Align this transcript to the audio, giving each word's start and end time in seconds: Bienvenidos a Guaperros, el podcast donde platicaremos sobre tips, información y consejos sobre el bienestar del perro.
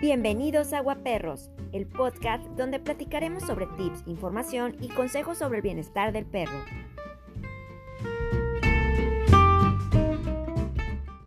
Bienvenidos 0.00 0.72
a 0.72 0.80
Guaperros, 0.80 1.50
el 1.72 1.86
podcast 1.86 2.42
donde 2.56 2.80
platicaremos 2.80 3.42
sobre 3.42 3.66
tips, 3.76 4.02
información 4.06 4.74
y 4.80 4.88
consejos 4.88 5.36
sobre 5.36 5.58
el 5.58 5.62
bienestar 5.62 6.10
del 6.10 6.24
perro. 6.24 6.58